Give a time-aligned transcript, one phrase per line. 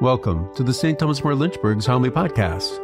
[0.00, 0.96] Welcome to the St.
[0.96, 2.80] Thomas More Lynchburg's Homily Podcast.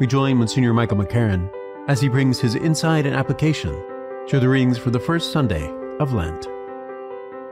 [0.00, 1.48] We join Monsignor Michael McCarron
[1.86, 3.70] as he brings his insight and application
[4.26, 6.48] to the readings for the first Sunday of Lent.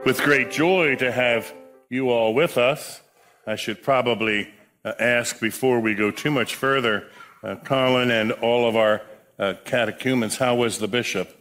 [0.05, 1.53] With great joy to have
[1.89, 2.99] you all with us.
[3.47, 7.07] I should probably uh, ask before we go too much further,
[7.41, 9.01] uh, Colin and all of our
[9.39, 11.33] uh, catechumens, how was the bishop?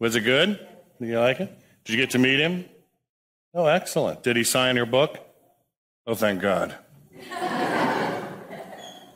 [0.00, 0.58] Was it good?
[0.98, 1.56] Did you like it?
[1.84, 2.64] Did you get to meet him?
[3.54, 4.24] Oh, excellent.
[4.24, 5.28] Did he sign your book?
[6.04, 6.74] Oh, thank God.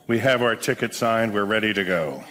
[0.07, 1.33] we have our ticket signed.
[1.33, 2.23] We're ready to go.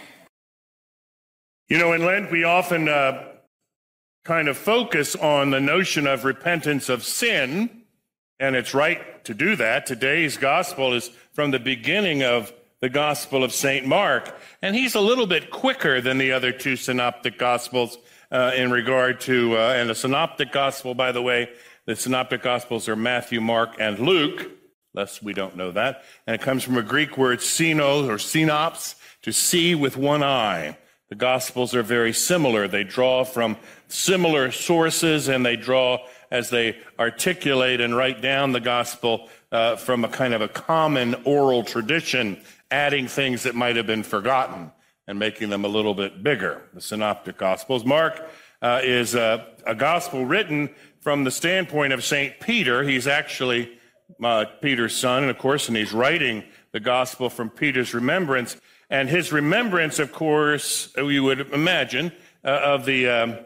[1.69, 3.33] You know, in Lent, we often uh,
[4.25, 7.83] kind of focus on the notion of repentance of sin,
[8.39, 9.85] and it's right to do that.
[9.85, 13.85] Today's gospel is from the beginning of the Gospel of St.
[13.85, 17.99] Mark, and he's a little bit quicker than the other two synoptic gospels
[18.31, 21.47] uh, in regard to, uh, and the synoptic gospel, by the way,
[21.87, 24.51] the synoptic gospels are Matthew, Mark, and Luke,
[24.93, 26.03] lest we don't know that.
[26.27, 30.77] And it comes from a Greek word synos or synops, to see with one eye.
[31.09, 32.67] The gospels are very similar.
[32.67, 33.57] They draw from
[33.87, 40.03] similar sources and they draw as they articulate and write down the gospel uh, from
[40.03, 44.71] a kind of a common oral tradition, adding things that might have been forgotten
[45.07, 46.63] and making them a little bit bigger.
[46.73, 47.85] The synoptic gospels.
[47.85, 48.29] Mark
[48.61, 50.69] uh, is a, a gospel written
[51.07, 52.37] from the standpoint of St.
[52.41, 52.83] Peter.
[52.83, 53.79] He's actually
[54.21, 58.59] uh, Peter's son, and of course, and he's writing the gospel from Peter's remembrance.
[58.89, 62.11] And his remembrance, of course, you would imagine,
[62.43, 63.37] uh, of the um,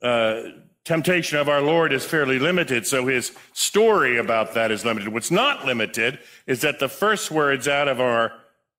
[0.00, 0.42] uh,
[0.84, 2.86] temptation of our Lord is fairly limited.
[2.86, 5.08] So his story about that is limited.
[5.08, 8.34] What's not limited is that the first words out of our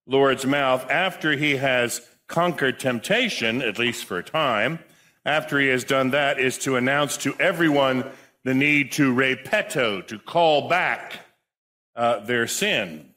[0.08, 4.80] Lord's mouth after he has conquered temptation, at least for a time,
[5.26, 8.10] after he has done that, is to announce to everyone
[8.44, 11.20] the need to repeto, to call back
[11.96, 13.10] uh, their sin.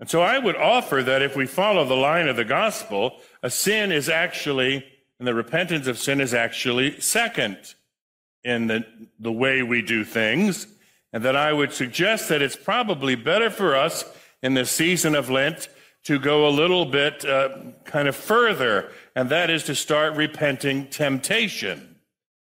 [0.00, 3.50] And so I would offer that if we follow the line of the gospel, a
[3.50, 4.84] sin is actually,
[5.18, 7.74] and the repentance of sin is actually second
[8.44, 8.86] in the,
[9.18, 10.68] the way we do things.
[11.12, 14.04] And that I would suggest that it's probably better for us
[14.42, 15.68] in the season of Lent
[16.04, 17.48] to go a little bit uh,
[17.84, 21.96] kind of further, and that is to start repenting temptation.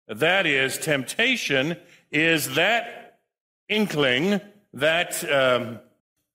[0.09, 1.77] That is, temptation
[2.11, 3.19] is that
[3.67, 4.41] inkling,
[4.73, 5.79] that, um,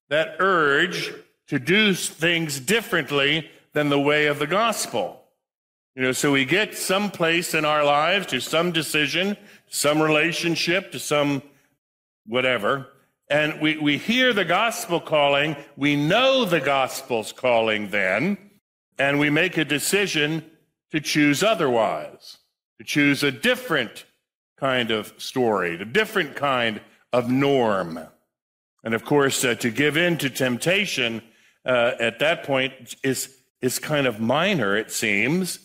[0.09, 1.13] that urge
[1.49, 5.21] to do things differently than the way of the gospel.
[5.97, 9.37] You know, so we get some place in our lives to some decision,
[9.69, 11.43] some relationship, to some
[12.27, 12.89] whatever,
[13.29, 18.39] and we, we hear the gospel calling, we know the gospel's calling then,
[18.99, 20.45] and we make a decision
[20.93, 22.39] to choose otherwise
[22.79, 24.05] to choose a different
[24.59, 26.81] kind of story, a different kind
[27.13, 27.99] of norm.
[28.83, 31.23] And of course, uh, to give in to temptation
[31.65, 35.59] uh, at that point is, is kind of minor, it seems.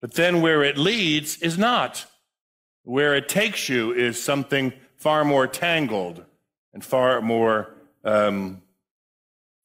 [0.00, 2.06] But then where it leads is not.
[2.84, 6.24] Where it takes you is something far more tangled
[6.72, 7.74] and far more,
[8.04, 8.62] um,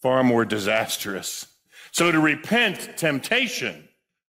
[0.01, 1.47] far more disastrous.
[1.91, 3.87] So to repent temptation,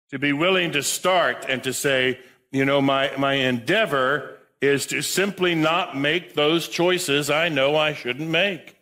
[0.09, 2.19] to be willing to start and to say,
[2.53, 7.93] you know, my, my endeavor is to simply not make those choices I know I
[7.93, 8.77] shouldn't make.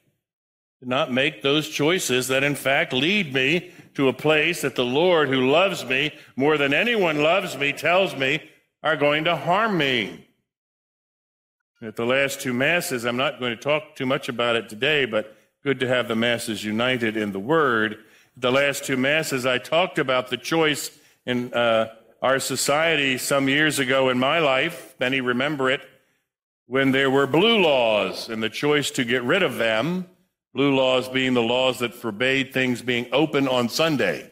[0.82, 4.86] To not make those choices that in fact lead me to a place that the
[4.86, 8.44] Lord, who loves me more than anyone loves me, tells me
[8.84, 10.28] are going to harm me.
[11.82, 15.06] At the last two Masses, I'm not going to talk too much about it today,
[15.06, 18.00] but good to have the Masses united in the Word.
[18.36, 20.92] The last two Masses, I talked about the choice
[21.26, 21.88] in uh,
[22.22, 25.82] our society some years ago in my life, many remember it,
[26.68, 30.08] when there were blue laws and the choice to get rid of them,
[30.54, 34.32] blue laws being the laws that forbade things being open on Sunday.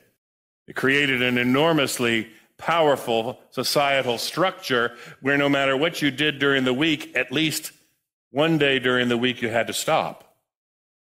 [0.67, 6.73] It created an enormously powerful societal structure where no matter what you did during the
[6.73, 7.71] week, at least
[8.31, 10.35] one day during the week you had to stop.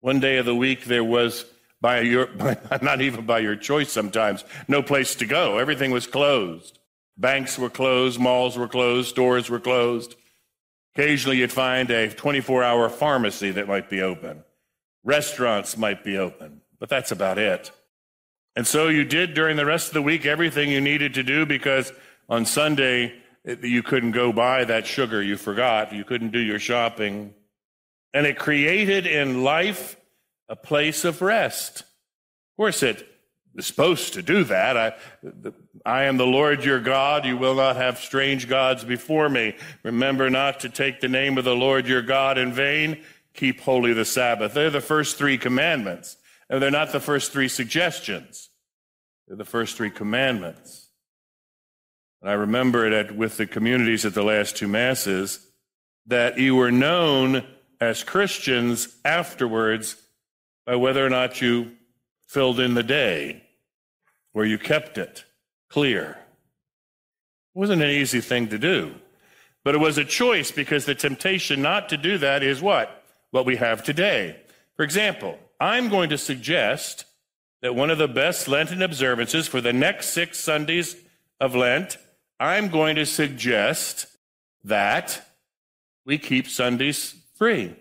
[0.01, 1.45] One day of the week there was
[1.85, 2.31] by your,
[2.81, 5.59] not even by your choice sometimes, no place to go.
[5.59, 6.79] Everything was closed.
[7.19, 10.17] Banks were closed, malls were closed, stores were closed.
[10.97, 14.45] Occasionally you'd find a 24 hour pharmacy that might be open.
[15.05, 17.71] Restaurants might be open, but that's about it.
[18.57, 21.45] And so you did during the rest of the week everything you needed to do
[21.45, 21.93] because
[22.31, 23.13] on Sunday
[23.63, 25.93] you couldn't go buy that sugar you forgot.
[25.93, 27.35] You couldn't do your shopping.
[28.15, 29.99] And it created in life
[30.49, 31.81] a place of rest.
[31.81, 33.07] Of course, it
[33.57, 34.77] is supposed to do that.
[34.77, 34.93] I,
[35.85, 37.25] I am the Lord your God.
[37.25, 39.57] You will not have strange gods before me.
[39.83, 43.03] Remember not to take the name of the Lord your God in vain.
[43.33, 44.55] keep holy the Sabbath.
[44.55, 46.17] They're the first three commandments.
[46.49, 48.51] And they're not the first three suggestions.
[49.27, 50.89] They're the first three commandments.
[52.21, 55.47] And I remember it at, with the communities at the last two masses
[56.07, 57.45] that you were known
[57.81, 59.97] as Christians afterwards
[60.67, 61.73] by whether or not you
[62.27, 63.43] filled in the day,
[64.33, 65.25] where you kept it
[65.69, 66.19] clear.
[67.55, 68.95] It wasn't an easy thing to do,
[69.63, 73.05] but it was a choice because the temptation not to do that is what?
[73.31, 74.37] What we have today.
[74.77, 77.05] For example, I'm going to suggest
[77.63, 80.97] that one of the best Lenten observances for the next six Sundays
[81.41, 81.97] of Lent,
[82.39, 84.07] I'm going to suggest
[84.65, 85.27] that
[86.05, 87.75] we keep Sundays free.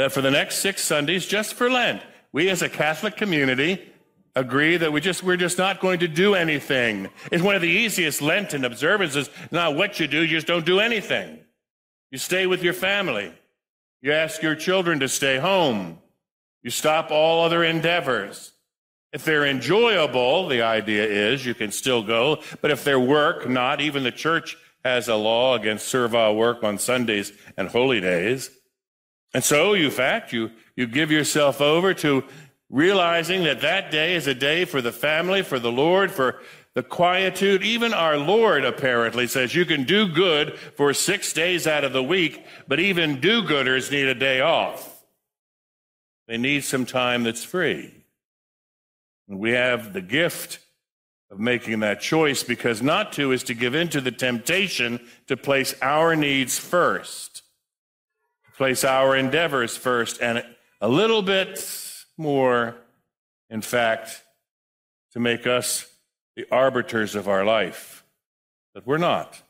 [0.00, 2.00] That for the next six Sundays, just for Lent,
[2.32, 3.86] we as a Catholic community
[4.34, 7.10] agree that we just we're just not going to do anything.
[7.30, 9.28] It's one of the easiest Lenten observances.
[9.50, 11.40] Not what you do, you just don't do anything.
[12.10, 13.30] You stay with your family.
[14.00, 15.98] You ask your children to stay home.
[16.62, 18.54] You stop all other endeavors.
[19.12, 22.42] If they're enjoyable, the idea is you can still go.
[22.62, 26.78] But if they're work, not even the church has a law against servile work on
[26.78, 28.50] Sundays and holy days.
[29.32, 32.24] And so, you fact, you, you give yourself over to
[32.68, 36.40] realizing that that day is a day for the family, for the Lord, for
[36.74, 37.62] the quietude.
[37.62, 42.02] Even our Lord apparently says you can do good for six days out of the
[42.02, 45.04] week, but even do gooders need a day off.
[46.26, 47.92] They need some time that's free.
[49.28, 50.60] And we have the gift
[51.30, 55.36] of making that choice because not to is to give in to the temptation to
[55.36, 57.39] place our needs first
[58.60, 60.44] place our endeavors first and
[60.82, 61.66] a little bit
[62.18, 62.76] more,
[63.48, 64.22] in fact,
[65.14, 65.86] to make us
[66.36, 68.04] the arbiters of our life.
[68.74, 69.40] But we're not.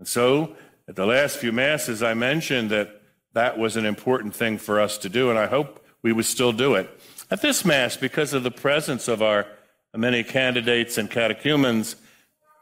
[0.00, 0.56] And so,
[0.88, 3.00] at the last few Masses, I mentioned that
[3.32, 6.52] that was an important thing for us to do, and I hope we would still
[6.52, 6.90] do it.
[7.30, 9.46] At this Mass, because of the presence of our
[9.94, 11.94] many candidates and catechumens,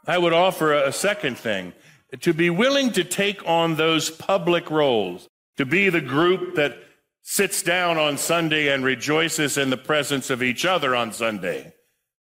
[0.05, 1.73] I would offer a second thing
[2.21, 5.27] to be willing to take on those public roles,
[5.57, 6.77] to be the group that
[7.23, 11.73] sits down on Sunday and rejoices in the presence of each other on Sunday,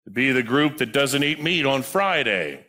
[0.05, 2.65] to be the group that doesn't eat meat on Friday,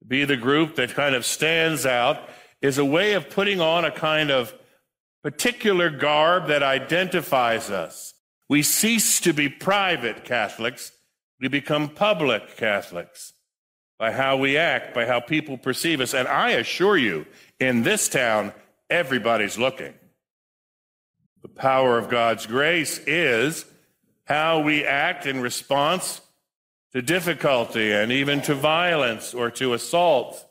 [0.00, 2.28] to be the group that kind of stands out
[2.60, 4.52] is a way of putting on a kind of
[5.22, 8.14] particular garb that identifies us.
[8.48, 10.92] We cease to be private Catholics,
[11.40, 13.32] we become public Catholics
[13.98, 16.14] by how we act, by how people perceive us.
[16.14, 17.26] And I assure you,
[17.58, 18.52] in this town,
[18.88, 19.92] everybody's looking.
[21.42, 23.64] The power of God's grace is
[24.24, 26.20] how we act in response
[26.92, 30.44] to difficulty and even to violence or to assault,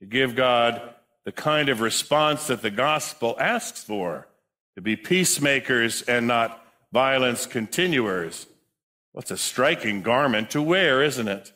[0.00, 0.80] to give God
[1.24, 4.28] the kind of response that the gospel asks for,
[4.74, 8.46] to be peacemakers and not violence continuers.
[9.12, 11.52] What's a striking garment to wear, isn't it?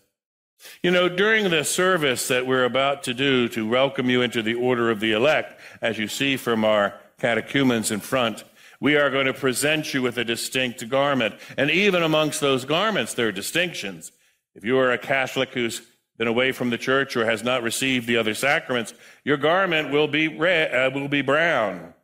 [0.82, 4.54] You know, during the service that we're about to do to welcome you into the
[4.54, 8.44] order of the elect, as you see from our catechumens in front,
[8.80, 11.34] we are going to present you with a distinct garment.
[11.56, 14.12] And even amongst those garments, there are distinctions.
[14.54, 15.82] If you are a Catholic who's
[16.16, 18.94] been away from the church or has not received the other sacraments,
[19.24, 21.94] your garment will be red, uh, will be brown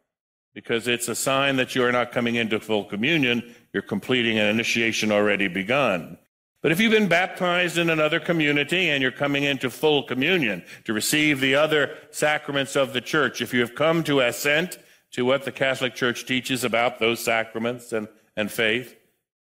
[0.55, 3.55] because it's a sign that you are not coming into full communion.
[3.73, 6.17] You're completing an initiation already begun.
[6.65, 10.95] But if you've been baptized in another community and you're coming into full communion to
[10.95, 14.79] receive the other sacraments of the church, if you have come to assent
[15.11, 18.97] to what the Catholic Church teaches about those sacraments and, and faith,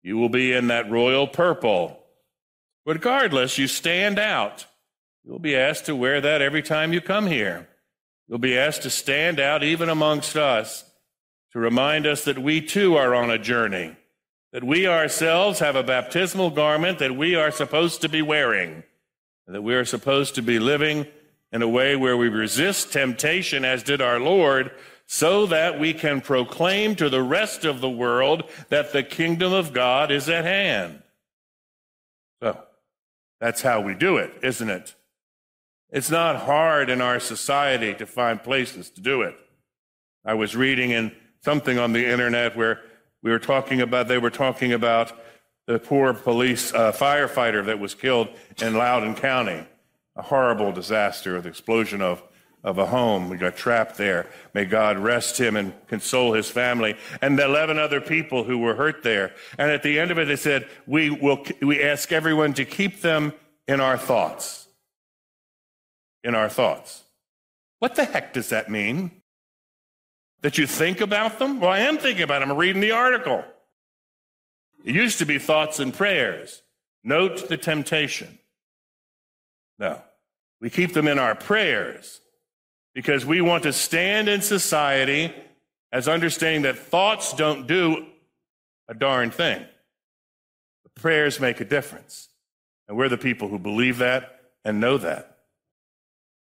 [0.03, 2.03] you will be in that royal purple.
[2.85, 4.65] Regardless, you stand out.
[5.23, 7.69] You'll be asked to wear that every time you come here.
[8.27, 10.83] You'll be asked to stand out even amongst us
[11.53, 13.95] to remind us that we too are on a journey
[14.55, 18.83] that we ourselves have a baptismal garment that we are supposed to be wearing,
[19.47, 21.05] that we are supposed to be living
[21.51, 24.71] in a way where we resist temptation as did our Lord,
[25.07, 29.73] so that we can proclaim to the rest of the world that the kingdom of
[29.73, 31.03] God is at hand.
[32.41, 32.57] So,
[33.41, 34.95] that's how we do it, isn't it?
[35.91, 39.35] It's not hard in our society to find places to do it.
[40.23, 41.11] I was reading in
[41.43, 42.79] something on the internet where
[43.25, 45.11] we were talking about, they were talking about
[45.65, 48.27] the poor police uh, firefighter that was killed
[48.61, 49.65] in Loudoun County.
[50.15, 52.21] A horrible disaster, the explosion of,
[52.63, 53.27] of a home.
[53.27, 54.27] We got trapped there.
[54.53, 58.75] May God rest him and console his family and the 11 other people who were
[58.75, 59.33] hurt there.
[59.57, 63.01] And at the end of it, they said, we will, we ask everyone to keep
[63.01, 63.33] them
[63.67, 64.67] in our thoughts.
[66.23, 67.01] In our thoughts.
[67.79, 69.09] What the heck does that mean?
[70.41, 71.59] That you think about them?
[71.59, 72.51] Well, I am thinking about them.
[72.51, 73.43] I'm reading the article.
[74.83, 76.61] It used to be thoughts and prayers.
[77.03, 78.39] Note the temptation.
[79.79, 80.01] No,
[80.61, 82.21] we keep them in our prayers
[82.93, 85.33] because we want to stand in society
[85.91, 88.05] as understanding that thoughts don't do
[88.87, 89.63] a darn thing.
[90.83, 92.29] The prayers make a difference.
[92.87, 95.37] And we're the people who believe that and know that.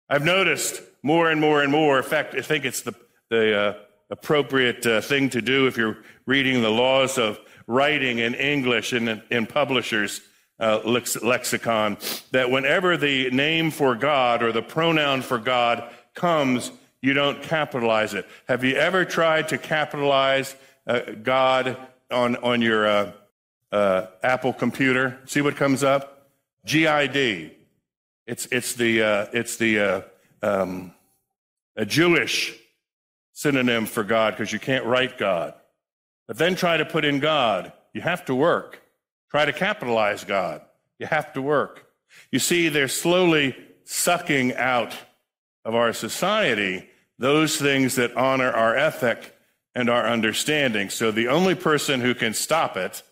[0.10, 2.93] I've noticed more and more and more, in fact, I think it's the,
[3.29, 3.74] the uh,
[4.10, 9.22] appropriate uh, thing to do if you're reading the laws of writing in English in,
[9.29, 10.22] in publishers'
[10.60, 11.98] uh, lex- lexicon,
[12.31, 18.13] that whenever the name for God or the pronoun for God comes, you don't capitalize
[18.13, 18.25] it.
[18.48, 20.55] Have you ever tried to capitalize
[20.88, 21.77] uh, God
[22.10, 23.12] on, on your uh,
[23.72, 25.19] uh, Apple computer?
[25.25, 26.29] See what comes up?
[26.65, 27.51] GID.
[28.25, 30.03] It's, it's the, it's the
[30.41, 30.93] um,
[31.86, 32.57] Jewish
[33.38, 35.53] synonym for God because you can't write God.
[36.27, 37.72] But then try to put in God.
[37.94, 38.82] You have to work.
[39.29, 40.62] Try to capitalize God.
[40.98, 41.86] You have to work.
[42.32, 44.98] You see, they're slowly sucking out
[45.63, 46.89] of our society
[47.20, 49.36] those things that honor our ethic
[49.75, 50.89] and our understanding.
[50.89, 53.03] So the only person who can stop it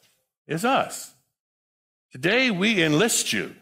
[0.48, 1.14] is us.
[2.12, 3.56] Today we enlist you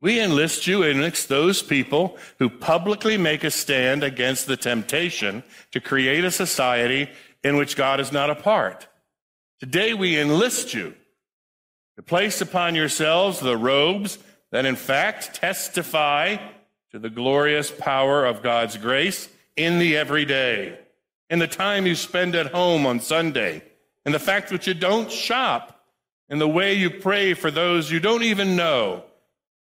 [0.00, 5.80] we enlist you amongst those people who publicly make a stand against the temptation to
[5.80, 7.10] create a society
[7.42, 8.86] in which God is not a part.
[9.58, 10.94] Today we enlist you
[11.96, 14.18] to place upon yourselves the robes
[14.52, 16.36] that in fact testify
[16.92, 20.78] to the glorious power of God's grace in the everyday,
[21.28, 23.62] in the time you spend at home on Sunday,
[24.06, 25.84] in the fact that you don't shop,
[26.30, 29.02] in the way you pray for those you don't even know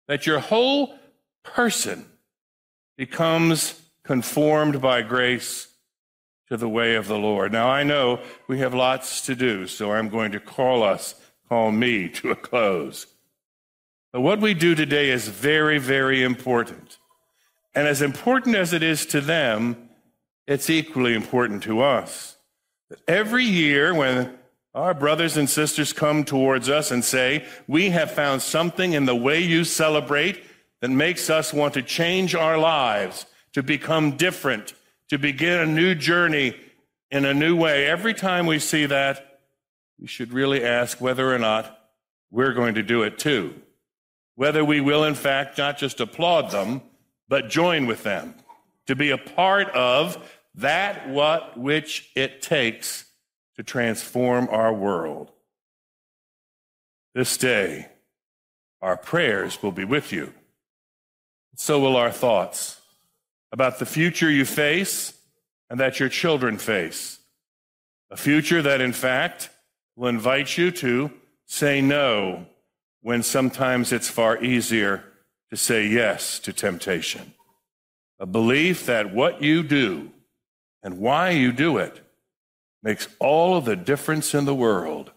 [0.08, 0.98] that your whole
[1.44, 2.06] person
[2.96, 5.68] becomes conformed by grace
[6.48, 7.52] to the way of the Lord.
[7.52, 11.14] Now, I know we have lots to do, so I'm going to call us,
[11.48, 13.06] call me to a close.
[14.12, 16.96] But what we do today is very, very important.
[17.74, 19.90] And as important as it is to them,
[20.46, 22.36] it's equally important to us.
[22.88, 24.37] That every year, when
[24.78, 29.14] our brothers and sisters come towards us and say, We have found something in the
[29.14, 30.40] way you celebrate
[30.80, 34.74] that makes us want to change our lives, to become different,
[35.08, 36.54] to begin a new journey
[37.10, 37.86] in a new way.
[37.86, 39.40] Every time we see that,
[39.98, 41.76] we should really ask whether or not
[42.30, 43.54] we're going to do it too.
[44.36, 46.82] Whether we will, in fact, not just applaud them,
[47.28, 48.34] but join with them
[48.86, 50.16] to be a part of
[50.54, 53.07] that what which it takes
[53.58, 55.32] to transform our world.
[57.12, 57.88] This day,
[58.80, 60.32] our prayers will be with you.
[61.56, 62.80] So will our thoughts
[63.50, 65.12] about the future you face
[65.68, 67.18] and that your children face.
[68.12, 69.50] A future that, in fact,
[69.96, 71.10] will invite you to
[71.46, 72.46] say no
[73.00, 75.02] when sometimes it's far easier
[75.50, 77.34] to say yes to temptation.
[78.20, 80.12] A belief that what you do
[80.80, 82.04] and why you do it
[82.82, 85.12] makes all of the difference in the world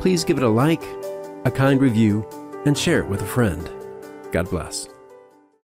[0.00, 0.82] please give it a like,
[1.44, 2.26] a kind review,
[2.64, 3.68] and share it with a friend.
[4.32, 4.88] God bless.